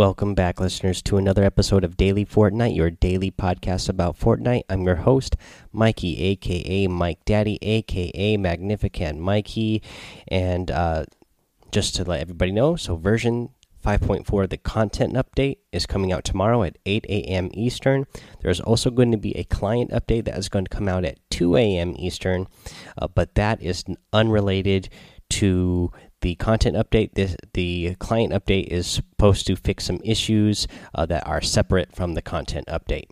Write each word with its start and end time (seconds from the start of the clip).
Welcome 0.00 0.32
back, 0.32 0.60
listeners, 0.60 1.02
to 1.02 1.18
another 1.18 1.44
episode 1.44 1.84
of 1.84 1.98
Daily 1.98 2.24
Fortnite, 2.24 2.74
your 2.74 2.90
daily 2.90 3.30
podcast 3.30 3.90
about 3.90 4.18
Fortnite. 4.18 4.62
I'm 4.70 4.84
your 4.84 4.94
host, 4.94 5.36
Mikey, 5.72 6.22
aka 6.22 6.86
Mike 6.86 7.22
Daddy, 7.26 7.58
aka 7.60 8.38
Magnificent 8.38 9.20
Mikey. 9.20 9.82
And 10.26 10.70
uh, 10.70 11.04
just 11.70 11.96
to 11.96 12.04
let 12.04 12.22
everybody 12.22 12.50
know, 12.50 12.76
so 12.76 12.96
version 12.96 13.50
5.4, 13.84 14.48
the 14.48 14.56
content 14.56 15.12
update, 15.12 15.58
is 15.70 15.84
coming 15.84 16.12
out 16.12 16.24
tomorrow 16.24 16.62
at 16.62 16.78
8 16.86 17.04
a.m. 17.04 17.50
Eastern. 17.52 18.06
There's 18.40 18.60
also 18.62 18.90
going 18.90 19.12
to 19.12 19.18
be 19.18 19.36
a 19.36 19.44
client 19.44 19.90
update 19.90 20.24
that 20.24 20.38
is 20.38 20.48
going 20.48 20.64
to 20.64 20.74
come 20.74 20.88
out 20.88 21.04
at 21.04 21.18
2 21.28 21.56
a.m. 21.56 21.94
Eastern, 21.98 22.46
uh, 22.96 23.06
but 23.06 23.34
that 23.34 23.60
is 23.62 23.84
unrelated 24.14 24.88
to 25.28 25.92
the 26.20 26.34
content 26.36 26.76
update 26.76 27.14
this 27.14 27.36
the 27.54 27.94
client 27.96 28.32
update 28.32 28.66
is 28.66 28.86
supposed 28.86 29.46
to 29.46 29.56
fix 29.56 29.84
some 29.84 30.00
issues 30.04 30.66
uh, 30.94 31.06
that 31.06 31.26
are 31.26 31.40
separate 31.40 31.94
from 31.94 32.14
the 32.14 32.22
content 32.22 32.66
update 32.66 33.08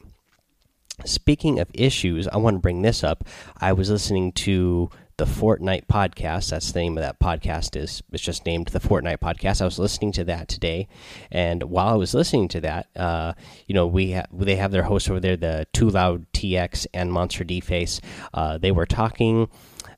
speaking 1.05 1.59
of 1.59 1.71
issues 1.75 2.27
i 2.29 2.37
want 2.37 2.57
to 2.57 2.61
bring 2.61 2.83
this 2.83 3.05
up 3.05 3.25
i 3.61 3.73
was 3.73 3.91
listening 3.91 4.33
to 4.33 4.91
the 5.19 5.25
Fortnite 5.25 5.87
podcast. 5.87 6.51
That's 6.51 6.71
the 6.71 6.79
name 6.79 6.97
of 6.97 7.03
that 7.03 7.19
podcast. 7.19 7.77
is 7.77 8.03
It's 8.13 8.23
just 8.23 8.47
named 8.47 8.69
the 8.69 8.79
Fortnite 8.79 9.19
podcast. 9.19 9.61
I 9.61 9.65
was 9.65 9.79
listening 9.79 10.13
to 10.13 10.25
that 10.25 10.47
today, 10.47 10.87
and 11.31 11.65
while 11.65 11.89
I 11.89 11.97
was 11.97 12.15
listening 12.15 12.47
to 12.49 12.61
that, 12.63 12.87
uh, 12.97 13.33
you 13.67 13.75
know, 13.75 13.87
we 13.87 14.13
ha 14.13 14.23
they 14.33 14.57
have 14.57 14.71
their 14.71 14.85
hosts 14.85 15.11
over 15.11 15.19
there, 15.19 15.37
the 15.37 15.67
Too 15.73 15.91
Loud 15.91 16.33
TX 16.33 16.87
and 16.95 17.13
Monster 17.13 17.43
D 17.43 17.61
Face. 17.61 18.01
Uh, 18.33 18.59
they 18.59 18.71
were 18.71 18.87
talking 18.87 19.49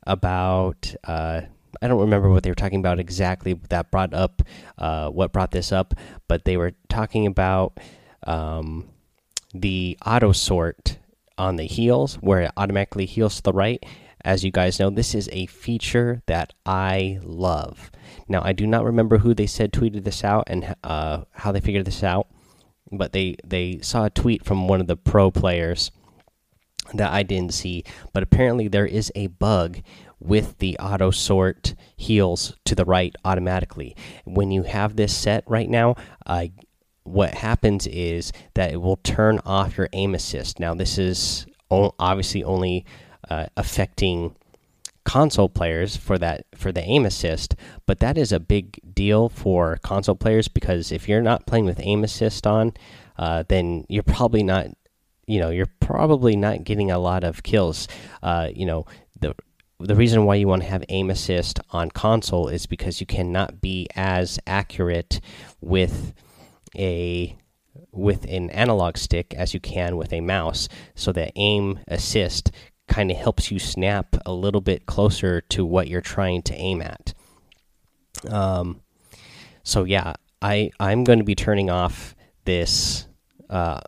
about. 0.06 0.94
Uh, 1.04 1.42
I 1.80 1.88
don't 1.88 2.00
remember 2.00 2.30
what 2.30 2.42
they 2.42 2.50
were 2.50 2.54
talking 2.54 2.80
about 2.80 2.98
exactly 2.98 3.54
that 3.68 3.90
brought 3.90 4.14
up 4.14 4.42
uh, 4.78 5.10
what 5.10 5.32
brought 5.32 5.50
this 5.50 5.72
up, 5.72 5.94
but 6.28 6.44
they 6.44 6.56
were 6.56 6.72
talking 6.88 7.26
about 7.26 7.78
um, 8.26 8.88
the 9.54 9.98
auto 10.04 10.32
sort 10.32 10.98
on 11.38 11.56
the 11.56 11.64
heals 11.64 12.16
where 12.16 12.42
it 12.42 12.52
automatically 12.56 13.06
heals 13.06 13.36
to 13.36 13.42
the 13.42 13.52
right. 13.52 13.84
As 14.22 14.44
you 14.44 14.50
guys 14.50 14.78
know, 14.78 14.90
this 14.90 15.14
is 15.14 15.30
a 15.32 15.46
feature 15.46 16.22
that 16.26 16.52
I 16.66 17.20
love. 17.22 17.90
Now, 18.28 18.42
I 18.44 18.52
do 18.52 18.66
not 18.66 18.84
remember 18.84 19.18
who 19.18 19.32
they 19.32 19.46
said 19.46 19.72
tweeted 19.72 20.04
this 20.04 20.22
out 20.22 20.44
and 20.48 20.76
uh, 20.84 21.24
how 21.32 21.52
they 21.52 21.60
figured 21.60 21.86
this 21.86 22.04
out, 22.04 22.28
but 22.92 23.12
they 23.12 23.36
they 23.44 23.80
saw 23.80 24.04
a 24.04 24.10
tweet 24.10 24.44
from 24.44 24.68
one 24.68 24.80
of 24.80 24.86
the 24.86 24.96
pro 24.96 25.30
players 25.30 25.90
that 26.92 27.12
I 27.12 27.22
didn't 27.22 27.54
see. 27.54 27.84
But 28.12 28.22
apparently, 28.22 28.68
there 28.68 28.86
is 28.86 29.10
a 29.14 29.28
bug 29.28 29.78
with 30.20 30.58
the 30.58 30.78
auto 30.78 31.10
sort 31.10 31.74
heals 31.96 32.56
to 32.66 32.74
the 32.74 32.84
right 32.84 33.14
automatically. 33.24 33.96
When 34.24 34.50
you 34.50 34.62
have 34.64 34.96
this 34.96 35.16
set 35.16 35.44
right 35.46 35.68
now, 35.68 35.96
uh, 36.26 36.46
what 37.04 37.34
happens 37.34 37.86
is 37.86 38.32
that 38.54 38.72
it 38.72 38.76
will 38.76 38.98
turn 38.98 39.40
off 39.44 39.78
your 39.78 39.88
aim 39.92 40.14
assist. 40.14 40.60
Now, 40.60 40.74
this 40.74 40.98
is 40.98 41.46
obviously 41.70 42.44
only 42.44 42.84
uh, 43.28 43.46
affecting 43.56 44.34
console 45.04 45.48
players 45.48 45.96
for 45.96 46.18
that 46.18 46.44
for 46.54 46.70
the 46.70 46.82
aim 46.82 47.06
assist 47.06 47.56
but 47.86 48.00
that 48.00 48.18
is 48.18 48.32
a 48.32 48.38
big 48.38 48.78
deal 48.94 49.30
for 49.30 49.78
console 49.82 50.14
players 50.14 50.46
because 50.46 50.92
if 50.92 51.08
you're 51.08 51.22
not 51.22 51.46
playing 51.46 51.64
with 51.64 51.80
aim 51.80 52.04
assist 52.04 52.46
on 52.46 52.72
uh, 53.16 53.42
then 53.48 53.84
you're 53.88 54.02
probably 54.02 54.42
not 54.42 54.66
you 55.26 55.40
know 55.40 55.48
you're 55.48 55.70
probably 55.80 56.36
not 56.36 56.64
getting 56.64 56.90
a 56.90 56.98
lot 56.98 57.24
of 57.24 57.42
kills 57.42 57.88
uh, 58.22 58.48
you 58.54 58.66
know 58.66 58.84
the 59.80 59.86
the 59.86 59.96
reason 59.96 60.24
why 60.24 60.36
you 60.36 60.48
want 60.48 60.62
to 60.62 60.68
have 60.68 60.84
aim 60.88 61.10
assist 61.10 61.60
on 61.70 61.90
console 61.90 62.48
is 62.48 62.66
because 62.66 63.00
you 63.00 63.06
cannot 63.06 63.60
be 63.60 63.86
as 63.94 64.38
accurate 64.46 65.20
with 65.60 66.14
a 66.76 67.36
with 67.92 68.24
an 68.24 68.50
analog 68.50 68.96
stick 68.96 69.34
as 69.34 69.52
you 69.54 69.60
can 69.60 69.96
with 69.96 70.12
a 70.12 70.20
mouse. 70.20 70.68
So 70.94 71.12
that 71.12 71.32
aim 71.36 71.80
assist 71.88 72.52
kind 72.88 73.10
of 73.10 73.16
helps 73.16 73.50
you 73.50 73.58
snap 73.58 74.16
a 74.26 74.32
little 74.32 74.60
bit 74.60 74.86
closer 74.86 75.40
to 75.40 75.64
what 75.64 75.88
you're 75.88 76.00
trying 76.00 76.42
to 76.42 76.54
aim 76.54 76.82
at. 76.82 77.14
Um 78.28 78.82
so 79.62 79.84
yeah 79.84 80.14
i 80.42 80.70
i'm 80.80 81.04
going 81.04 81.18
to 81.18 81.24
be 81.24 81.34
turning 81.34 81.70
off 81.70 82.14
this 82.44 83.06
uh 83.48 83.80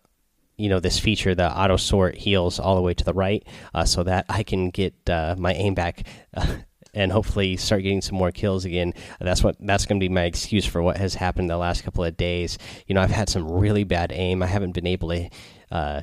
you 0.62 0.68
know 0.68 0.80
this 0.80 0.98
feature 0.98 1.34
the 1.34 1.50
auto 1.60 1.76
sort 1.76 2.14
heals 2.16 2.58
all 2.58 2.76
the 2.76 2.82
way 2.82 2.94
to 2.94 3.04
the 3.04 3.12
right 3.12 3.46
uh, 3.74 3.84
so 3.84 4.02
that 4.02 4.24
i 4.28 4.42
can 4.42 4.70
get 4.70 4.94
uh, 5.10 5.34
my 5.38 5.52
aim 5.54 5.74
back 5.74 6.06
uh, 6.34 6.56
and 6.94 7.10
hopefully 7.12 7.56
start 7.56 7.82
getting 7.82 8.02
some 8.02 8.18
more 8.18 8.30
kills 8.30 8.64
again. 8.64 8.92
That's 9.20 9.42
what 9.42 9.56
that's 9.60 9.86
going 9.86 9.98
to 9.98 10.04
be 10.04 10.08
my 10.08 10.24
excuse 10.24 10.66
for 10.66 10.82
what 10.82 10.98
has 10.98 11.14
happened 11.14 11.48
the 11.48 11.56
last 11.56 11.84
couple 11.84 12.04
of 12.04 12.16
days. 12.16 12.58
You 12.86 12.94
know 12.94 13.00
i've 13.00 13.10
had 13.10 13.28
some 13.28 13.50
really 13.50 13.84
bad 13.84 14.12
aim. 14.14 14.42
I 14.42 14.46
haven't 14.46 14.72
been 14.72 14.86
able 14.86 15.08
to 15.10 15.28
uh, 15.70 16.02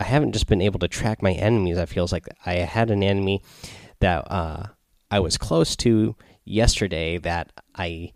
i 0.00 0.04
haven't 0.04 0.32
just 0.32 0.46
been 0.46 0.62
able 0.62 0.80
to 0.80 0.88
track 0.88 1.22
my 1.22 1.32
enemies 1.32 1.78
i 1.78 1.86
feels 1.86 2.12
like. 2.12 2.26
I 2.44 2.54
had 2.54 2.90
an 2.90 3.02
enemy 3.02 3.42
that 4.00 4.30
uh, 4.30 4.66
i 5.10 5.20
was 5.20 5.36
close 5.36 5.76
to 5.76 6.16
yesterday 6.44 7.18
that 7.18 7.52
i 7.74 8.12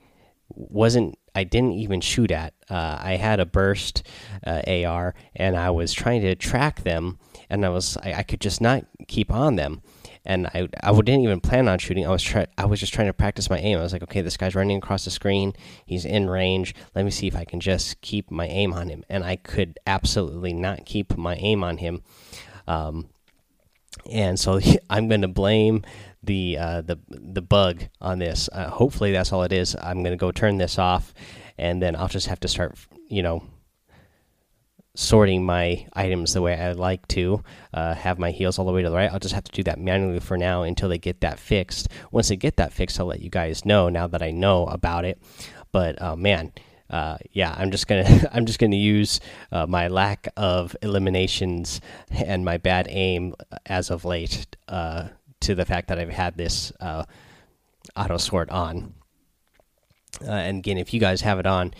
wasn't 0.54 1.18
I 1.34 1.44
didn't 1.44 1.74
even 1.74 2.00
shoot 2.00 2.30
at. 2.30 2.54
Uh, 2.68 2.98
I 3.00 3.16
had 3.16 3.40
a 3.40 3.46
burst 3.46 4.06
uh, 4.44 4.62
AR, 4.66 5.14
and 5.34 5.56
I 5.56 5.70
was 5.70 5.92
trying 5.92 6.22
to 6.22 6.34
track 6.34 6.82
them, 6.82 7.18
and 7.48 7.64
I 7.64 7.68
was 7.68 7.96
I, 7.98 8.14
I, 8.14 8.22
could 8.22 8.40
just 8.40 8.60
not 8.60 8.84
keep 9.06 9.30
on 9.30 9.56
them, 9.56 9.82
and 10.24 10.48
I 10.48 10.68
I 10.82 10.92
didn't 10.92 11.20
even 11.20 11.40
plan 11.40 11.68
on 11.68 11.78
shooting. 11.78 12.06
I 12.06 12.10
was 12.10 12.22
try 12.22 12.46
I 12.58 12.66
was 12.66 12.80
just 12.80 12.92
trying 12.92 13.06
to 13.06 13.12
practice 13.12 13.48
my 13.48 13.58
aim. 13.58 13.78
I 13.78 13.82
was 13.82 13.92
like, 13.92 14.02
okay, 14.02 14.22
this 14.22 14.36
guy's 14.36 14.54
running 14.54 14.78
across 14.78 15.04
the 15.04 15.10
screen. 15.10 15.52
He's 15.86 16.04
in 16.04 16.28
range. 16.28 16.74
Let 16.94 17.04
me 17.04 17.10
see 17.10 17.26
if 17.26 17.36
I 17.36 17.44
can 17.44 17.60
just 17.60 18.00
keep 18.00 18.30
my 18.30 18.46
aim 18.46 18.72
on 18.72 18.88
him, 18.88 19.04
and 19.08 19.24
I 19.24 19.36
could 19.36 19.78
absolutely 19.86 20.52
not 20.52 20.84
keep 20.84 21.16
my 21.16 21.36
aim 21.36 21.62
on 21.62 21.78
him. 21.78 22.02
Um, 22.66 23.08
and 24.10 24.38
so 24.38 24.60
I'm 24.90 25.08
going 25.08 25.22
to 25.22 25.28
blame 25.28 25.84
the 26.22 26.58
uh, 26.58 26.80
the 26.82 26.98
the 27.08 27.42
bug 27.42 27.84
on 28.00 28.18
this. 28.18 28.48
Uh, 28.52 28.68
hopefully, 28.68 29.12
that's 29.12 29.32
all 29.32 29.42
it 29.42 29.52
is. 29.52 29.76
I'm 29.80 30.02
going 30.02 30.12
to 30.12 30.16
go 30.16 30.32
turn 30.32 30.58
this 30.58 30.78
off, 30.78 31.14
and 31.58 31.82
then 31.82 31.96
I'll 31.96 32.08
just 32.08 32.26
have 32.26 32.40
to 32.40 32.48
start, 32.48 32.78
you 33.08 33.22
know, 33.22 33.42
sorting 34.94 35.44
my 35.44 35.86
items 35.94 36.34
the 36.34 36.42
way 36.42 36.60
I 36.60 36.72
like 36.72 37.06
to. 37.08 37.42
Uh, 37.72 37.94
have 37.94 38.18
my 38.18 38.30
heals 38.30 38.58
all 38.58 38.66
the 38.66 38.72
way 38.72 38.82
to 38.82 38.90
the 38.90 38.96
right. 38.96 39.10
I'll 39.10 39.18
just 39.18 39.34
have 39.34 39.44
to 39.44 39.52
do 39.52 39.62
that 39.64 39.78
manually 39.78 40.20
for 40.20 40.36
now 40.36 40.62
until 40.62 40.88
they 40.88 40.98
get 40.98 41.20
that 41.22 41.38
fixed. 41.38 41.88
Once 42.10 42.28
they 42.28 42.36
get 42.36 42.56
that 42.56 42.72
fixed, 42.72 43.00
I'll 43.00 43.06
let 43.06 43.20
you 43.20 43.30
guys 43.30 43.64
know. 43.64 43.88
Now 43.88 44.06
that 44.06 44.22
I 44.22 44.30
know 44.30 44.66
about 44.66 45.04
it, 45.04 45.20
but 45.72 46.00
uh, 46.00 46.16
man. 46.16 46.52
Uh, 46.90 47.16
yeah, 47.30 47.54
I'm 47.56 47.70
just 47.70 47.86
gonna 47.86 48.28
I'm 48.32 48.46
just 48.46 48.58
gonna 48.58 48.74
use 48.74 49.20
uh, 49.52 49.64
my 49.64 49.86
lack 49.86 50.26
of 50.36 50.74
eliminations 50.82 51.80
and 52.10 52.44
my 52.44 52.56
bad 52.56 52.88
aim 52.90 53.36
as 53.64 53.90
of 53.90 54.04
late 54.04 54.56
uh, 54.66 55.06
to 55.40 55.54
the 55.54 55.64
fact 55.64 55.88
that 55.88 55.98
I've 55.98 56.10
had 56.10 56.36
this 56.36 56.72
uh, 56.80 57.04
auto 57.96 58.16
sort 58.16 58.50
on. 58.50 58.94
Uh, 60.22 60.30
and 60.30 60.58
again, 60.58 60.78
if 60.78 60.92
you 60.92 61.00
guys 61.00 61.22
have 61.22 61.38
it 61.38 61.46
on 61.46 61.72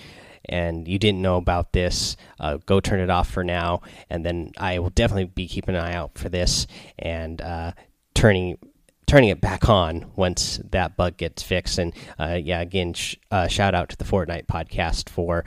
and 0.46 0.88
you 0.88 0.98
didn't 0.98 1.20
know 1.20 1.36
about 1.36 1.72
this, 1.72 2.16
uh, 2.38 2.58
go 2.64 2.80
turn 2.80 3.00
it 3.00 3.10
off 3.10 3.28
for 3.28 3.44
now. 3.44 3.82
And 4.08 4.24
then 4.24 4.52
I 4.56 4.78
will 4.78 4.90
definitely 4.90 5.26
be 5.26 5.46
keeping 5.46 5.74
an 5.74 5.82
eye 5.82 5.94
out 5.94 6.16
for 6.16 6.28
this 6.28 6.66
and 6.98 7.40
uh, 7.40 7.72
turning 8.14 8.58
turning 9.06 9.30
it 9.30 9.40
back 9.40 9.68
on 9.68 10.08
once 10.14 10.60
that 10.70 10.96
bug 10.96 11.16
gets 11.16 11.42
fixed. 11.42 11.78
And 11.78 11.92
uh, 12.18 12.38
yeah, 12.40 12.60
again, 12.60 12.94
sh 12.94 13.16
uh, 13.30 13.48
shout 13.48 13.74
out 13.74 13.88
to 13.88 13.96
the 13.96 14.04
Fortnite 14.04 14.46
podcast 14.46 15.08
for 15.08 15.44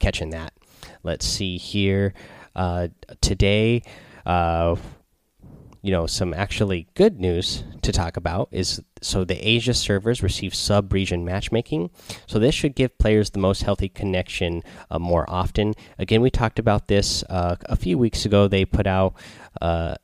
catching 0.00 0.30
that. 0.30 0.52
Let's 1.04 1.24
see 1.24 1.56
here. 1.56 2.12
today, 3.20 3.82
you 5.84 5.90
know 5.90 6.06
some 6.06 6.32
actually 6.32 6.88
good 6.94 7.20
news 7.20 7.62
to 7.82 7.92
talk 7.92 8.16
about 8.16 8.48
is 8.50 8.82
so 9.02 9.22
the 9.22 9.36
Asia 9.46 9.74
servers 9.74 10.22
receive 10.22 10.54
sub-region 10.54 11.26
matchmaking. 11.26 11.90
So 12.26 12.38
this 12.38 12.54
should 12.54 12.74
give 12.74 12.96
players 12.96 13.28
the 13.28 13.38
most 13.38 13.64
healthy 13.64 13.90
connection 13.90 14.62
uh, 14.90 14.98
more 14.98 15.28
often. 15.28 15.74
Again, 15.98 16.22
we 16.22 16.30
talked 16.30 16.58
about 16.58 16.88
this 16.88 17.22
uh, 17.28 17.56
a 17.66 17.76
few 17.76 17.98
weeks 17.98 18.24
ago. 18.24 18.48
They 18.48 18.64
put 18.64 18.86
out 18.86 19.14
uh, 19.60 19.96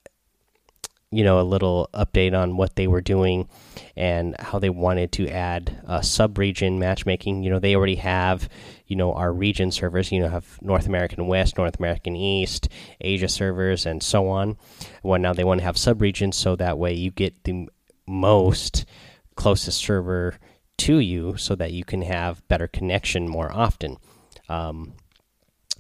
you 1.11 1.25
know 1.25 1.41
a 1.41 1.43
little 1.43 1.89
update 1.93 2.39
on 2.39 2.57
what 2.57 2.77
they 2.77 2.87
were 2.87 3.01
doing 3.01 3.49
and 3.97 4.37
how 4.39 4.59
they 4.59 4.71
wanted 4.71 5.11
to 5.13 5.29
add 5.29 5.83
uh, 5.87 6.01
sub-region 6.01 6.79
matchmaking. 6.79 7.43
You 7.43 7.51
know, 7.51 7.59
they 7.59 7.75
already 7.75 7.97
have, 7.97 8.49
you 8.87 8.97
know, 8.97 9.13
our 9.13 9.33
region 9.33 9.73
servers. 9.73 10.13
You 10.13 10.21
know, 10.21 10.29
have 10.29 10.59
North 10.63 10.87
American 10.87 11.27
West, 11.27 11.59
North 11.59 11.79
American 11.79 12.15
East, 12.15 12.69
Asia 13.01 13.29
servers, 13.29 13.87
and 13.87 14.03
so 14.03 14.29
on. 14.29 14.57
Well, 15.03 15.21
now 15.21 15.33
they 15.33 15.45
want 15.45 15.61
to 15.61 15.65
have 15.65 15.77
sub-regions 15.77 16.37
so 16.37 16.57
that 16.57 16.79
way 16.79 16.95
you 16.95 17.11
get 17.11 17.45
the 17.45 17.69
most 18.07 18.85
closest 19.35 19.79
server 19.79 20.39
to 20.79 20.99
you, 20.99 21.37
so 21.37 21.55
that 21.55 21.73
you 21.73 21.85
can 21.85 22.03
have 22.03 22.47
better 22.49 22.67
connection 22.67 23.29
more 23.29 23.53
often. 23.53 23.99
Um, 24.49 24.95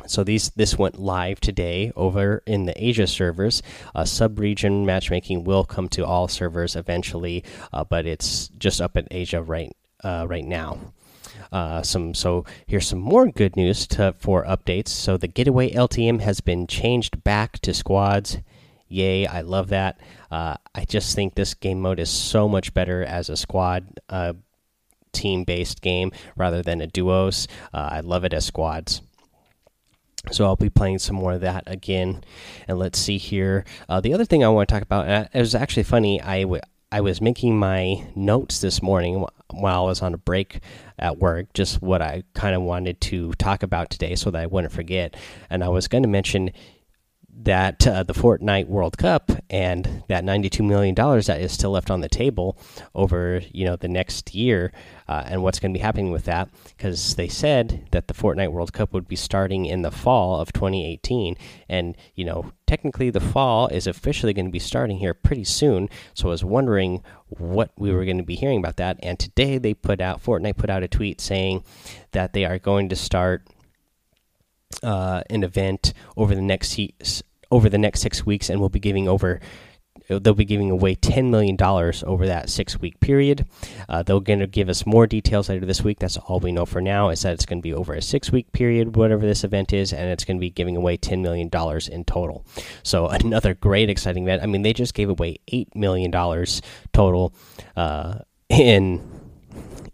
so 0.07 0.25
these 0.25 0.51
this 0.51 0.79
went 0.79 1.01
live 1.01 1.41
today 1.41 1.93
over 1.97 2.43
in 2.47 2.67
the 2.67 2.85
Asia 2.85 3.07
servers. 3.07 3.63
Uh, 3.95 4.05
Sub-region 4.05 4.85
matchmaking 4.87 5.45
will 5.45 5.65
come 5.65 5.89
to 5.91 6.05
all 6.05 6.29
servers 6.29 6.77
eventually, 6.77 7.45
uh, 7.73 7.85
but 7.85 8.07
it's 8.07 8.49
just 8.59 8.81
up 8.81 8.97
in 8.97 9.07
Asia 9.11 9.43
right 9.43 9.75
uh, 10.03 10.27
right 10.29 10.45
now. 10.45 10.79
Uh, 11.53 11.83
some 11.83 12.15
so 12.15 12.45
here's 12.67 12.87
some 12.87 12.99
more 12.99 13.29
good 13.29 13.57
news 13.57 13.87
to, 13.87 14.15
for 14.19 14.45
updates. 14.45 14.89
So 14.89 15.17
the 15.17 15.29
getaway 15.29 15.73
LTM 15.73 16.21
has 16.21 16.41
been 16.41 16.67
changed 16.67 17.25
back 17.25 17.59
to 17.61 17.75
squads. 17.75 18.39
Yay! 18.89 19.27
I 19.27 19.43
love 19.43 19.69
that. 19.69 20.01
Uh, 20.31 20.57
I 20.75 20.85
just 20.85 21.15
think 21.15 21.35
this 21.35 21.55
game 21.55 21.81
mode 21.81 22.01
is 22.01 22.11
so 22.11 22.49
much 22.49 22.75
better 22.75 23.05
as 23.05 23.29
a 23.29 23.37
squad 23.37 24.01
uh, 24.09 24.33
team 25.13 25.45
based 25.45 25.81
game 25.81 26.13
rather 26.37 26.63
than 26.63 26.81
a 26.81 26.87
duos. 26.87 27.47
Uh, 27.73 27.89
I 27.93 28.01
love 28.01 28.25
it 28.25 28.33
as 28.33 28.47
squads. 28.47 29.03
So 30.31 30.45
I'll 30.45 30.57
be 30.57 30.71
playing 30.71 30.99
some 30.99 31.17
more 31.17 31.33
of 31.33 31.41
that 31.41 31.65
again, 31.67 32.23
and 32.69 32.79
let's 32.79 32.99
see 32.99 33.17
here. 33.19 33.65
Uh, 33.89 34.01
the 34.01 34.13
other 34.13 34.25
thing 34.25 34.45
I 34.45 34.49
want 34.49 34.69
to 34.69 34.75
talk 34.75 34.83
about 34.83 35.09
uh, 35.09 35.25
it 35.33 35.39
was 35.39 35.55
actually 35.55 35.85
funny. 35.85 36.21
I 36.23 36.45
I 36.93 37.01
was 37.01 37.21
making 37.21 37.59
my 37.59 38.05
notes 38.15 38.61
this 38.61 38.83
morning 38.83 39.25
while 39.51 39.83
I 39.85 39.87
was 39.87 40.03
on 40.03 40.13
a 40.13 40.19
break 40.19 40.61
at 40.99 41.19
work, 41.19 41.53
just 41.55 41.81
what 41.81 42.03
I 42.03 42.25
kind 42.35 42.55
of 42.55 42.63
wanted 42.63 43.01
to 43.03 43.33
talk 43.35 43.63
about 43.63 43.91
today 43.91 44.15
so 44.17 44.31
that 44.31 44.43
I 44.43 44.47
wouldn't 44.47 44.73
forget. 44.73 45.17
And 45.49 45.63
I 45.63 45.69
was 45.69 45.89
going 45.89 46.03
to 46.03 46.09
mention 46.09 46.51
that 47.45 47.87
uh, 47.87 48.03
the 48.03 48.13
Fortnite 48.13 48.67
World 48.67 48.99
Cup 48.99 49.31
and 49.49 50.03
that 50.09 50.25
92 50.25 50.63
million 50.63 50.95
dollars 50.95 51.27
that 51.27 51.41
is 51.41 51.53
still 51.53 51.71
left 51.71 51.91
on 51.91 52.01
the 52.01 52.09
table 52.09 52.59
over 52.95 53.41
you 53.53 53.65
know 53.65 53.77
the 53.77 53.89
next 53.89 54.35
year 54.35 54.73
uh, 55.09 55.25
and 55.27 55.43
what's 55.43 55.59
going 55.59 55.73
to 55.73 55.79
be 55.79 55.83
happening 55.83 56.11
with 56.11 56.25
that. 56.25 56.51
Because 56.77 57.15
they 57.15 57.29
said 57.29 57.89
that 57.93 58.09
the 58.09 58.15
Fortnite 58.15 58.53
World 58.53 58.73
Cup 58.73 58.93
would 58.93 59.09
be 59.09 59.17
starting 59.17 59.65
in 59.65 59.83
the 59.83 59.91
fall 59.91 60.41
of 60.41 60.53
2018 60.53 61.37
and 61.69 61.97
you 62.15 62.25
know 62.25 62.53
technically 62.67 63.11
the 63.11 63.21
fall 63.21 63.69
is 63.69 63.87
officially 63.87 64.33
going 64.33 64.47
to 64.47 64.53
be 64.53 64.59
starting 64.59 64.99
here 64.99 65.15
pretty 65.15 65.45
soon. 65.45 65.89
So 66.15 66.29
I 66.29 66.31
was 66.31 66.45
wondering 66.45 67.03
what 67.29 67.71
we 67.79 67.91
were 67.91 68.05
going 68.05 68.19
to 68.19 68.25
be 68.25 68.37
hearing 68.37 68.59
about 68.59 68.77
that 68.77 68.99
and 69.03 69.19
today 69.19 69.57
they 69.57 69.73
put 69.73 70.01
out 70.01 70.23
Fortnite 70.23 70.59
put 70.59 70.71
out 70.71 70.83
a 70.83 70.89
tweet 70.89 71.21
saying 71.21 71.65
that 72.13 72.35
they 72.35 72.45
are 72.45 72.59
going 72.59 72.89
to 72.91 72.97
start 72.97 73.47
uh, 74.83 75.23
an 75.31 75.43
event 75.43 75.93
over 76.17 76.35
the 76.35 76.43
next 76.43 76.79
over 77.51 77.69
the 77.69 77.79
next 77.79 78.01
six 78.01 78.25
weeks, 78.25 78.49
and 78.51 78.61
we'll 78.61 78.69
be 78.69 78.81
giving 78.81 79.09
over. 79.09 79.41
They'll 80.09 80.35
be 80.35 80.45
giving 80.45 80.71
away 80.71 80.97
ten 80.97 81.31
million 81.31 81.55
dollars 81.55 82.03
over 82.05 82.27
that 82.27 82.51
six-week 82.51 82.99
period. 82.99 83.47
Uh, 83.89 84.03
they're 84.03 84.19
going 84.19 84.41
to 84.41 84.49
give 84.49 84.69
us 84.69 84.85
more 84.85 85.07
details 85.07 85.49
later 85.49 85.65
this 85.65 85.83
week. 85.83 86.01
That's 86.01 86.17
all 86.17 86.41
we 86.41 86.51
know 86.51 86.67
for 86.67 86.81
now. 86.81 87.11
Is 87.11 87.23
that 87.23 87.35
it's 87.35 87.47
going 87.47 87.61
to 87.61 87.63
be 87.63 87.75
over 87.75 87.95
a 87.95 88.03
six-week 88.03 88.53
period, 88.53 88.97
whatever 88.97 89.25
this 89.25 89.45
event 89.45 89.73
is, 89.73 89.93
and 89.93 90.11
it's 90.11 90.25
going 90.25 90.37
to 90.37 90.41
be 90.41 90.51
giving 90.51 90.77
away 90.77 90.97
ten 90.97 91.23
million 91.23 91.49
dollars 91.49 91.87
in 91.87 92.05
total. 92.05 92.45
So 92.83 93.07
another 93.09 93.55
great, 93.55 93.89
exciting 93.89 94.25
event. 94.25 94.43
I 94.43 94.47
mean, 94.47 94.63
they 94.63 94.73
just 94.73 94.95
gave 94.95 95.09
away 95.09 95.39
eight 95.49 95.75
million 95.77 96.11
dollars 96.11 96.61
total 96.93 97.33
uh, 97.77 98.19
in 98.49 99.01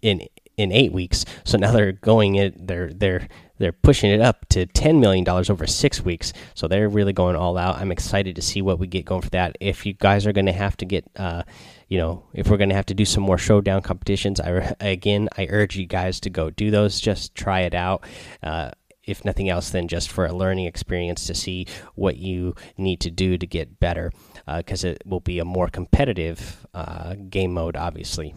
in 0.02 0.26
in 0.56 0.72
eight 0.72 0.92
weeks. 0.92 1.24
So 1.44 1.58
now 1.58 1.72
they're 1.72 1.92
going 1.92 2.36
it. 2.36 2.66
They're 2.66 2.92
they're 2.92 3.28
they're 3.58 3.72
pushing 3.72 4.10
it 4.10 4.20
up 4.20 4.48
to 4.50 4.66
$10 4.66 5.00
million 5.00 5.26
over 5.28 5.66
six 5.66 6.02
weeks. 6.02 6.32
So 6.54 6.68
they're 6.68 6.88
really 6.88 7.12
going 7.12 7.36
all 7.36 7.56
out. 7.56 7.78
I'm 7.78 7.92
excited 7.92 8.36
to 8.36 8.42
see 8.42 8.62
what 8.62 8.78
we 8.78 8.86
get 8.86 9.04
going 9.04 9.22
for 9.22 9.30
that. 9.30 9.56
If 9.60 9.86
you 9.86 9.94
guys 9.94 10.26
are 10.26 10.32
going 10.32 10.46
to 10.46 10.52
have 10.52 10.76
to 10.78 10.84
get, 10.84 11.08
uh, 11.16 11.42
you 11.88 11.98
know, 11.98 12.24
if 12.32 12.48
we're 12.48 12.56
going 12.56 12.70
to 12.70 12.74
have 12.74 12.86
to 12.86 12.94
do 12.94 13.04
some 13.04 13.22
more 13.22 13.38
showdown 13.38 13.82
competitions, 13.82 14.40
I 14.40 14.74
again, 14.80 15.28
I 15.36 15.46
urge 15.50 15.76
you 15.76 15.86
guys 15.86 16.20
to 16.20 16.30
go 16.30 16.50
do 16.50 16.70
those. 16.70 17.00
Just 17.00 17.34
try 17.34 17.60
it 17.60 17.74
out. 17.74 18.04
Uh, 18.42 18.70
if 19.04 19.24
nothing 19.24 19.48
else, 19.48 19.70
then 19.70 19.86
just 19.86 20.10
for 20.10 20.26
a 20.26 20.32
learning 20.32 20.66
experience 20.66 21.26
to 21.26 21.34
see 21.34 21.66
what 21.94 22.16
you 22.16 22.54
need 22.76 23.00
to 23.00 23.10
do 23.10 23.38
to 23.38 23.46
get 23.46 23.78
better, 23.78 24.10
because 24.56 24.84
uh, 24.84 24.88
it 24.88 25.02
will 25.06 25.20
be 25.20 25.38
a 25.38 25.44
more 25.44 25.68
competitive 25.68 26.66
uh, 26.74 27.14
game 27.14 27.54
mode, 27.54 27.76
obviously. 27.76 28.34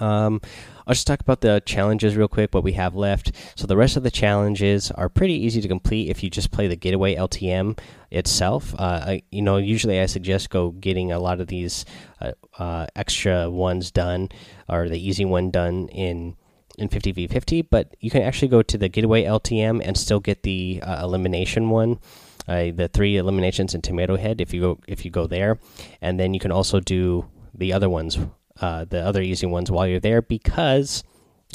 Um, 0.00 0.40
I'll 0.86 0.94
just 0.94 1.06
talk 1.06 1.20
about 1.20 1.40
the 1.40 1.60
challenges 1.66 2.16
real 2.16 2.28
quick, 2.28 2.54
what 2.54 2.62
we 2.62 2.72
have 2.72 2.94
left. 2.94 3.32
So, 3.56 3.66
the 3.66 3.76
rest 3.76 3.96
of 3.96 4.02
the 4.02 4.10
challenges 4.10 4.90
are 4.92 5.08
pretty 5.08 5.34
easy 5.34 5.60
to 5.60 5.68
complete 5.68 6.08
if 6.10 6.22
you 6.22 6.30
just 6.30 6.52
play 6.52 6.68
the 6.68 6.76
Getaway 6.76 7.16
LTM 7.16 7.78
itself. 8.10 8.74
Uh, 8.78 9.02
I, 9.04 9.22
you 9.30 9.42
know, 9.42 9.56
usually 9.56 10.00
I 10.00 10.06
suggest 10.06 10.50
go 10.50 10.70
getting 10.70 11.10
a 11.10 11.18
lot 11.18 11.40
of 11.40 11.48
these 11.48 11.84
uh, 12.20 12.32
uh, 12.58 12.86
extra 12.94 13.50
ones 13.50 13.90
done 13.90 14.28
or 14.68 14.88
the 14.88 14.98
easy 14.98 15.24
one 15.24 15.50
done 15.50 15.88
in 15.88 16.36
in 16.78 16.88
50v50, 16.88 17.66
but 17.70 17.96
you 18.00 18.10
can 18.10 18.22
actually 18.22 18.48
go 18.48 18.62
to 18.62 18.76
the 18.76 18.88
Getaway 18.88 19.24
LTM 19.24 19.80
and 19.82 19.96
still 19.96 20.20
get 20.20 20.42
the 20.42 20.80
uh, 20.82 21.02
elimination 21.02 21.70
one. 21.70 21.98
Uh, 22.46 22.70
the 22.70 22.88
three 22.92 23.16
eliminations 23.16 23.74
in 23.74 23.82
Tomato 23.82 24.16
Head 24.16 24.40
if 24.40 24.54
you 24.54 24.60
go 24.60 24.78
if 24.86 25.04
you 25.04 25.10
go 25.10 25.26
there, 25.26 25.58
and 26.00 26.20
then 26.20 26.32
you 26.32 26.38
can 26.38 26.52
also 26.52 26.78
do 26.78 27.26
the 27.52 27.72
other 27.72 27.88
ones 27.88 28.18
uh, 28.60 28.84
the 28.84 29.00
other 29.00 29.22
easy 29.22 29.46
ones 29.46 29.70
while 29.70 29.86
you're 29.86 30.00
there 30.00 30.22
because 30.22 31.02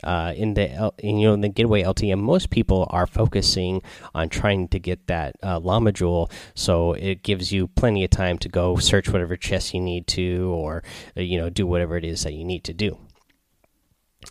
uh, 0.03 0.33
in 0.35 0.53
the 0.53 0.91
in, 0.99 1.17
you 1.17 1.27
know 1.27 1.33
in 1.33 1.41
the 1.41 1.49
getaway 1.49 1.83
LTM, 1.83 2.19
most 2.19 2.49
people 2.49 2.87
are 2.89 3.05
focusing 3.05 3.81
on 4.15 4.29
trying 4.29 4.67
to 4.69 4.79
get 4.79 5.07
that 5.07 5.35
uh, 5.43 5.59
llama 5.59 5.91
jewel, 5.91 6.31
so 6.55 6.93
it 6.93 7.23
gives 7.23 7.51
you 7.51 7.67
plenty 7.67 8.03
of 8.03 8.09
time 8.09 8.37
to 8.39 8.49
go 8.49 8.77
search 8.77 9.09
whatever 9.09 9.35
chest 9.35 9.73
you 9.73 9.81
need 9.81 10.07
to, 10.07 10.51
or 10.53 10.83
uh, 11.17 11.21
you 11.21 11.37
know 11.37 11.49
do 11.49 11.67
whatever 11.67 11.97
it 11.97 12.05
is 12.05 12.23
that 12.23 12.33
you 12.33 12.43
need 12.43 12.63
to 12.63 12.73
do. 12.73 12.97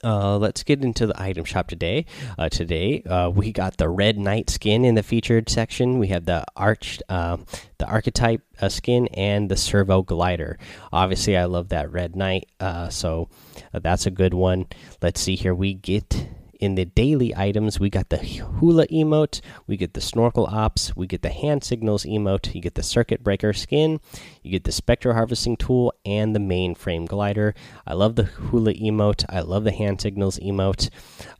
Uh, 0.02 0.38
let's 0.38 0.62
get 0.62 0.82
into 0.82 1.06
the 1.06 1.20
item 1.20 1.44
shop 1.44 1.68
today. 1.68 2.06
Uh, 2.38 2.48
today 2.48 3.02
uh, 3.02 3.28
we 3.28 3.52
got 3.52 3.76
the 3.76 3.88
red 3.88 4.18
knight 4.18 4.48
skin 4.48 4.84
in 4.84 4.94
the 4.94 5.02
featured 5.02 5.48
section. 5.48 5.98
We 5.98 6.08
have 6.08 6.24
the 6.24 6.44
arch, 6.56 7.00
uh, 7.08 7.36
the 7.78 7.86
archetype 7.86 8.42
uh, 8.60 8.68
skin, 8.68 9.08
and 9.08 9.50
the 9.50 9.56
servo 9.56 10.02
glider. 10.02 10.58
Obviously, 10.92 11.36
I 11.36 11.44
love 11.44 11.68
that 11.68 11.90
red 11.92 12.16
knight, 12.16 12.48
uh, 12.60 12.88
so 12.88 13.28
that's 13.72 14.06
a 14.06 14.10
good 14.10 14.34
one. 14.34 14.66
Let's 15.02 15.20
see 15.20 15.36
here. 15.36 15.54
We 15.54 15.74
get 15.74 16.28
in 16.60 16.74
the 16.74 16.84
daily 16.84 17.34
items, 17.34 17.80
we 17.80 17.88
got 17.88 18.10
the 18.10 18.18
hula 18.18 18.86
emote, 18.88 19.40
we 19.66 19.78
get 19.78 19.94
the 19.94 20.00
snorkel 20.00 20.46
ops, 20.46 20.94
we 20.94 21.06
get 21.06 21.22
the 21.22 21.30
hand 21.30 21.64
signals 21.64 22.04
emote, 22.04 22.54
you 22.54 22.60
get 22.60 22.74
the 22.74 22.82
circuit 22.82 23.24
breaker 23.24 23.54
skin, 23.54 23.98
you 24.42 24.50
get 24.50 24.64
the 24.64 24.72
spectre 24.72 25.14
harvesting 25.14 25.56
tool, 25.56 25.92
and 26.04 26.36
the 26.36 26.40
mainframe 26.40 27.08
glider. 27.08 27.54
I 27.86 27.94
love 27.94 28.14
the 28.14 28.24
hula 28.24 28.74
emote. 28.74 29.24
I 29.30 29.40
love 29.40 29.64
the 29.64 29.72
hand 29.72 30.02
signals 30.02 30.38
emote. 30.38 30.90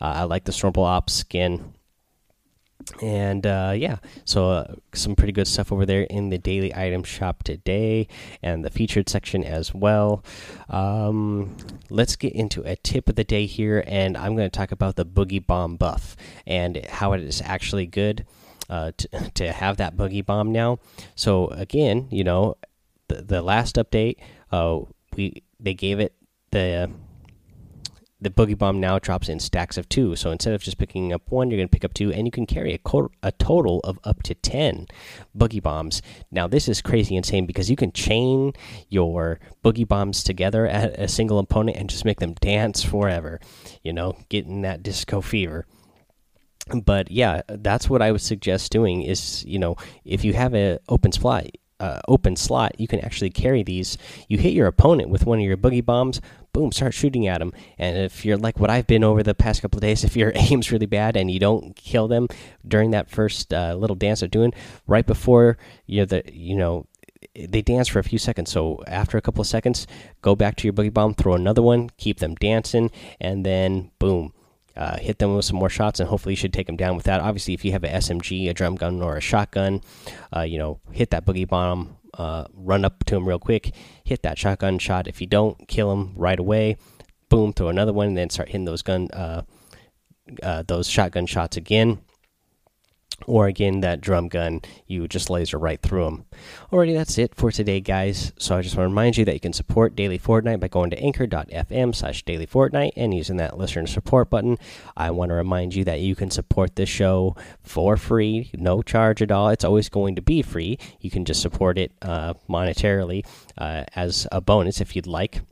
Uh, 0.00 0.05
I 0.05 0.22
like 0.25 0.44
the 0.44 0.52
snorkel 0.52 0.84
ops 0.84 1.12
skin 1.12 1.75
and 3.02 3.46
uh, 3.46 3.72
yeah, 3.76 3.98
so 4.24 4.50
uh, 4.50 4.74
some 4.94 5.14
pretty 5.14 5.32
good 5.32 5.46
stuff 5.46 5.72
over 5.72 5.86
there 5.86 6.02
in 6.02 6.30
the 6.30 6.38
daily 6.38 6.74
item 6.74 7.02
shop 7.02 7.42
today, 7.42 8.08
and 8.42 8.64
the 8.64 8.70
featured 8.70 9.08
section 9.08 9.44
as 9.44 9.74
well. 9.74 10.24
Um, 10.68 11.56
let's 11.88 12.16
get 12.16 12.32
into 12.32 12.62
a 12.62 12.76
tip 12.76 13.08
of 13.08 13.16
the 13.16 13.24
day 13.24 13.46
here, 13.46 13.84
and 13.86 14.16
I'm 14.16 14.36
going 14.36 14.50
to 14.50 14.56
talk 14.56 14.72
about 14.72 14.96
the 14.96 15.06
boogie 15.06 15.44
bomb 15.44 15.76
buff 15.76 16.16
and 16.46 16.84
how 16.86 17.12
it 17.12 17.22
is 17.22 17.42
actually 17.44 17.86
good 17.86 18.26
uh, 18.68 18.92
to, 18.96 19.30
to 19.34 19.52
have 19.52 19.76
that 19.78 19.96
boogie 19.96 20.25
bomb 20.25 20.52
now. 20.52 20.78
So 21.14 21.49
again, 21.49 22.08
you 22.10 22.25
know, 22.25 22.56
the, 23.08 23.22
the 23.22 23.42
last 23.42 23.76
update, 23.76 24.16
uh, 24.52 24.80
we 25.16 25.42
they 25.58 25.75
gave 25.75 26.00
it 26.00 26.14
the 26.50 26.90
the 28.20 28.30
boogie 28.30 28.56
bomb 28.56 28.80
now 28.80 28.98
drops 28.98 29.28
in 29.28 29.40
stacks 29.40 29.78
of 29.78 29.88
two. 29.88 30.14
So 30.16 30.30
instead 30.30 30.52
of 30.52 30.62
just 30.62 30.78
picking 30.78 31.12
up 31.12 31.22
one, 31.30 31.50
you're 31.50 31.58
going 31.58 31.68
to 31.68 31.72
pick 31.72 31.84
up 31.84 31.94
two, 31.94 32.12
and 32.12 32.26
you 32.26 32.30
can 32.30 32.46
carry 32.46 32.74
a, 32.74 33.00
a 33.22 33.32
total 33.32 33.80
of 33.80 33.98
up 34.04 34.22
to 34.24 34.34
10 34.34 34.86
boogie 35.36 35.62
bombs. 35.62 36.02
Now, 36.30 36.46
this 36.46 36.68
is 36.68 36.82
crazy 36.82 37.16
insane 37.16 37.46
because 37.46 37.70
you 37.70 37.76
can 37.76 37.92
chain 37.92 38.52
your 38.88 39.40
boogie 39.64 39.88
bombs 39.88 40.22
together 40.22 40.66
at 40.66 40.98
a 40.98 41.08
single 41.08 41.38
opponent 41.38 41.76
and 41.76 41.88
just 41.88 42.04
make 42.04 42.20
them 42.20 42.34
dance 42.34 42.82
forever, 42.82 43.40
you 43.82 43.92
know, 43.92 44.16
getting 44.28 44.62
that 44.62 44.82
disco 44.82 45.20
fever. 45.20 45.66
But 46.72 47.10
yeah, 47.10 47.42
that's 47.48 47.88
what 47.88 48.02
I 48.02 48.12
would 48.12 48.20
suggest 48.20 48.70
doing 48.70 49.02
is, 49.02 49.44
you 49.44 49.58
know, 49.58 49.76
if 50.04 50.24
you 50.24 50.34
have 50.34 50.54
an 50.54 50.78
open 50.88 51.10
slot, 51.10 51.46
uh, 51.80 52.00
open 52.06 52.36
slot, 52.36 52.78
you 52.78 52.86
can 52.86 53.00
actually 53.00 53.30
carry 53.30 53.62
these. 53.62 53.96
You 54.28 54.38
hit 54.38 54.52
your 54.52 54.66
opponent 54.66 55.08
with 55.08 55.26
one 55.26 55.38
of 55.38 55.44
your 55.44 55.56
boogie 55.56 55.84
bombs, 55.84 56.20
boom, 56.52 56.73
start 56.73 56.95
shooting 56.95 57.26
at 57.26 57.38
them. 57.38 57.52
And 57.78 57.97
if 57.97 58.25
you're 58.25 58.37
like 58.37 58.59
what 58.59 58.71
I've 58.71 58.87
been 58.87 59.04
over 59.04 59.23
the 59.23 59.35
past 59.35 59.62
couple 59.62 59.78
of 59.78 59.83
days, 59.83 60.04
if 60.04 60.16
your 60.16 60.33
aim's 60.35 60.73
really 60.73 60.87
bad 60.87 61.16
and 61.16 61.30
you 61.30 61.38
don't 61.38 61.75
kill 61.76 62.09
them 62.09 62.28
during 62.66 62.90
that 62.92 63.11
first 63.11 63.52
uh, 63.52 63.75
little 63.75 63.97
dance 63.97 64.21
they're 64.21 64.28
doing, 64.28 64.52
right 64.87 65.07
before 65.07 65.59
you 65.87 66.00
know 66.00 66.07
the 66.07 66.23
you 66.33 66.57
know 66.57 66.87
they 67.35 67.62
dance 67.62 67.88
for 67.88 67.99
a 67.99 68.04
few 68.04 68.19
seconds. 68.19 68.50
So 68.50 68.83
after 68.87 69.19
a 69.19 69.21
couple 69.21 69.40
of 69.40 69.47
seconds, 69.47 69.87
go 70.23 70.35
back 70.35 70.57
to 70.57 70.66
your 70.66 70.73
boogie 70.73 70.92
bomb, 70.92 71.14
throw 71.14 71.35
another 71.35 71.62
one, 71.62 71.90
keep 71.97 72.19
them 72.19 72.35
dancing, 72.35 72.90
and 73.21 73.45
then 73.45 73.90
boom. 73.99 74.33
Uh, 74.76 74.97
hit 74.99 75.19
them 75.19 75.35
with 75.35 75.45
some 75.45 75.59
more 75.59 75.69
shots, 75.69 76.00
and 76.00 76.09
hopefully 76.09 76.33
you 76.33 76.37
should 76.37 76.52
take 76.52 76.66
them 76.66 76.76
down 76.76 76.97
with 76.97 77.04
that. 77.04 77.21
Obviously, 77.21 77.52
if 77.52 77.64
you 77.64 77.73
have 77.73 77.85
a 77.85 77.88
SMG, 77.88 78.49
a 78.49 78.54
drum 78.54 78.76
gun, 78.76 79.02
or 79.02 79.16
a 79.16 79.21
shotgun, 79.21 79.83
uh, 80.35 80.40
you 80.42 80.59
know, 80.59 80.80
hit 80.92 81.11
that 81.11 81.26
boogie 81.26 81.47
bomb 81.47 81.97
uh, 82.14 82.45
run 82.55 82.85
up 82.85 83.05
to 83.05 83.17
him 83.17 83.29
real 83.29 83.38
quick, 83.38 83.75
hit 84.05 84.23
that 84.23 84.38
shotgun 84.38 84.79
shot. 84.79 85.07
If 85.07 85.21
you 85.21 85.26
don't 85.26 85.69
kill 85.69 85.93
him 85.93 86.12
right 86.17 86.38
away, 86.38 86.76
boom, 87.29 87.52
throw 87.52 87.69
another 87.69 87.93
one, 87.93 88.09
and 88.09 88.17
then 88.17 88.31
start 88.31 88.49
hitting 88.49 88.64
those 88.64 88.83
gun, 88.83 89.09
uh, 89.12 89.43
uh, 90.43 90.62
those 90.67 90.88
shotgun 90.88 91.26
shots 91.26 91.57
again. 91.57 92.00
Or 93.26 93.47
again 93.47 93.81
that 93.81 94.00
drum 94.00 94.29
gun 94.29 94.61
you 94.87 95.07
just 95.07 95.29
laser 95.29 95.59
right 95.59 95.83
through 95.83 96.05
them 96.05 96.25
alrighty 96.73 96.95
that's 96.95 97.19
it 97.19 97.35
for 97.35 97.50
today 97.50 97.81
guys. 97.81 98.33
So 98.38 98.57
i 98.57 98.62
just 98.62 98.76
want 98.76 98.87
to 98.87 98.90
remind 98.90 99.17
you 99.17 99.25
that 99.25 99.35
you 99.35 99.40
can 99.40 99.52
support 99.52 99.97
daily 99.97 100.19
fortnite 100.19 100.61
by 100.61 100.69
going 100.69 100.90
to 100.90 100.99
anchor.fm 100.99 101.95
slash 101.95 102.23
daily 102.23 102.47
fortnite 102.47 102.93
and 102.97 103.12
using 103.14 103.37
that 103.37 103.59
listener 103.59 103.87
support 103.87 104.31
button. 104.31 104.57
I 104.97 105.11
want 105.11 105.31
to 105.31 105.35
remind 105.35 105.75
you 105.75 105.85
that 105.85 106.00
you 106.00 106.14
can 106.14 106.31
support 106.31 106.76
this 106.76 106.88
show 106.88 107.37
for 107.62 107.97
free 107.97 108.50
no 108.55 108.83
charge 108.83 109.23
at 109.23 109.31
all. 109.31 109.49
It's 109.49 109.64
always 109.64 109.88
going 109.88 110.17
to 110.17 110.23
be 110.23 110.43
free. 110.43 110.79
You 111.00 111.11
can 111.11 111.25
just 111.25 111.43
support 111.43 111.79
it 111.79 111.93
uh, 112.02 112.35
monetarily 112.49 113.26
uh, 113.59 113.85
as 113.95 114.26
a 114.33 114.40
bonus 114.40 114.81
if 114.81 114.95
you'd 114.95 115.07
like. 115.07 115.43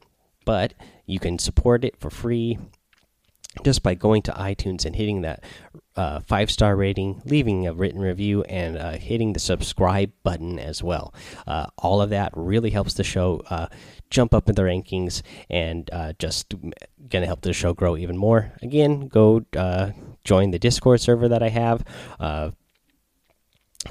But 0.44 0.74
you 1.06 1.18
can 1.18 1.38
support 1.38 1.84
it 1.84 1.96
for 1.98 2.10
free 2.10 2.58
just 3.64 3.82
by 3.82 3.94
going 3.94 4.22
to 4.22 4.32
iTunes 4.32 4.84
and 4.84 4.94
hitting 4.94 5.22
that 5.22 5.42
uh, 5.96 6.20
five 6.20 6.50
star 6.50 6.76
rating, 6.76 7.20
leaving 7.24 7.66
a 7.66 7.72
written 7.72 8.00
review, 8.00 8.42
and 8.44 8.76
uh, 8.76 8.92
hitting 8.92 9.32
the 9.32 9.40
subscribe 9.40 10.12
button 10.22 10.58
as 10.58 10.82
well. 10.82 11.12
Uh, 11.46 11.66
all 11.76 12.00
of 12.00 12.10
that 12.10 12.32
really 12.36 12.70
helps 12.70 12.94
the 12.94 13.04
show 13.04 13.42
uh, 13.50 13.66
jump 14.10 14.32
up 14.32 14.48
in 14.48 14.54
the 14.54 14.62
rankings 14.62 15.22
and 15.50 15.90
uh, 15.92 16.12
just 16.18 16.54
going 16.60 17.22
to 17.22 17.26
help 17.26 17.40
the 17.40 17.52
show 17.52 17.74
grow 17.74 17.96
even 17.96 18.16
more. 18.16 18.52
Again, 18.62 19.08
go 19.08 19.44
uh, 19.56 19.90
join 20.24 20.50
the 20.50 20.58
Discord 20.58 21.00
server 21.00 21.28
that 21.28 21.42
I 21.42 21.48
have 21.48 21.84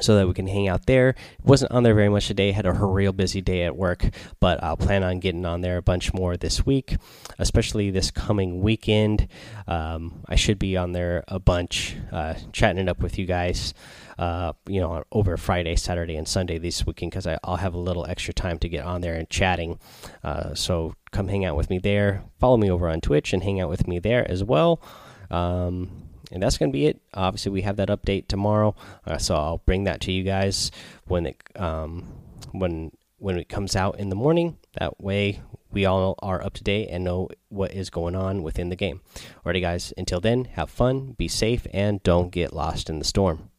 so 0.02 0.16
that 0.16 0.28
we 0.28 0.34
can 0.34 0.48
hang 0.48 0.68
out 0.68 0.86
there. 0.86 1.16
Wasn't 1.44 1.72
on 1.72 1.84
there 1.84 1.96
very 1.96 2.10
much 2.10 2.28
today. 2.28 2.52
Had 2.52 2.66
a 2.66 2.74
real 2.74 3.14
busy 3.14 3.42
day 3.42 3.64
at 3.64 3.76
work, 3.76 4.10
but 4.40 4.62
I'll 4.64 4.78
plan 4.78 5.04
on 5.04 5.20
getting 5.20 5.46
on 5.46 5.62
there 5.62 5.78
a 5.78 5.82
bunch 5.82 6.14
more 6.14 6.36
this 6.38 6.66
week, 6.66 6.98
especially 7.40 7.90
this 7.90 8.12
coming 8.12 8.62
weekend. 8.62 9.28
Um, 9.68 10.24
I 10.28 10.36
should 10.36 10.60
be 10.60 10.76
on 10.78 10.92
there 10.92 11.24
a 11.28 11.40
bunch, 11.40 11.96
uh, 12.12 12.36
chatting 12.52 12.82
it 12.82 12.90
up 12.90 13.00
with 13.00 13.18
you 13.18 13.26
guys. 13.26 13.74
Uh, 14.20 14.54
you 14.68 14.82
know, 14.82 15.04
over 15.12 15.38
Friday, 15.38 15.76
Saturday, 15.76 16.16
and 16.16 16.28
Sunday 16.28 16.58
this 16.58 16.88
weekend 16.88 17.12
because 17.12 17.28
I'll 17.44 17.58
have 17.58 17.76
a 17.76 17.80
little 17.80 18.04
extra 18.08 18.34
time 18.34 18.58
to 18.60 18.70
get 18.70 18.84
on 18.84 19.02
there 19.02 19.14
and 19.14 19.30
chatting. 19.30 19.80
Uh, 20.24 20.56
so 20.56 20.96
come 21.12 21.28
hang 21.28 21.46
out 21.46 21.56
with 21.56 21.70
me 21.70 21.78
there. 21.78 22.24
Follow 22.40 22.58
me 22.58 22.72
over 22.72 22.90
on 22.90 23.00
Twitch 23.00 23.32
and 23.32 23.44
hang 23.44 23.62
out 23.62 23.70
with 23.70 23.88
me 23.88 24.00
there 24.00 24.30
as 24.30 24.44
well. 24.44 24.82
Um, 25.30 26.07
and 26.32 26.42
that's 26.42 26.58
going 26.58 26.72
to 26.72 26.74
be 26.74 26.88
it. 26.88 27.02
Obviously, 27.14 27.52
we 27.52 27.62
have 27.62 27.78
that 27.78 27.90
update 27.90 28.28
tomorrow, 28.28 28.76
uh, 29.06 29.18
so 29.18 29.36
I'll 29.36 29.62
bring 29.66 29.86
that 29.86 30.02
to 30.02 30.12
you 30.12 30.24
guys 30.24 30.72
when 31.06 31.26
it 31.26 31.42
um, 31.56 32.06
when 32.52 32.92
when 33.18 33.38
it 33.38 33.50
comes 33.50 33.76
out 33.76 34.00
in 34.00 34.10
the 34.10 34.16
morning. 34.16 34.58
That 34.80 35.02
way, 35.02 35.42
we 35.72 35.86
all 35.86 36.16
are 36.20 36.44
up 36.44 36.54
to 36.56 36.64
date 36.64 36.90
and 36.90 37.04
know 37.04 37.30
what 37.50 37.74
is 37.74 37.90
going 37.90 38.16
on 38.16 38.44
within 38.44 38.70
the 38.70 38.76
game. 38.76 39.02
Alrighty, 39.46 39.62
guys. 39.62 39.94
Until 39.98 40.20
then, 40.20 40.46
have 40.46 40.70
fun, 40.70 41.14
be 41.18 41.28
safe, 41.28 41.68
and 41.74 42.02
don't 42.04 42.32
get 42.32 42.54
lost 42.54 42.90
in 42.90 43.00
the 43.00 43.06
storm. 43.06 43.50